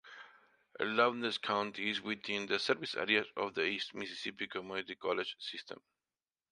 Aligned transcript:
Lowndes 0.79 1.37
County 1.37 1.91
is 1.91 2.01
within 2.01 2.47
the 2.47 2.57
service 2.57 2.95
area 2.95 3.23
of 3.37 3.53
the 3.53 3.65
East 3.65 3.93
Mississippi 3.93 4.47
Community 4.47 4.95
College 4.95 5.35
system. 5.37 5.79